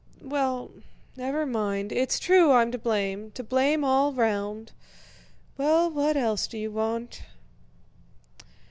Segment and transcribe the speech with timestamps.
[0.23, 0.71] Well,
[1.15, 4.71] never mind, it's true I'm to blame, to blame all round.
[5.59, 7.21] Well, what else do you want?..."